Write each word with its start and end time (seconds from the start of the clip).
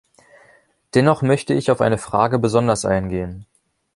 Dennoch 0.95 1.21
möchte 1.21 1.53
ich 1.53 1.69
auf 1.69 1.79
eine 1.79 1.99
Frage 1.99 2.39
besonders 2.39 2.85
eingehen. 2.85 3.45